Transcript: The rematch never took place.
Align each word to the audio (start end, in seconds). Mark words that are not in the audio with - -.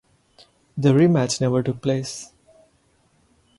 The 0.75 0.93
rematch 0.93 1.39
never 1.39 1.61
took 1.61 1.79
place. 1.79 2.31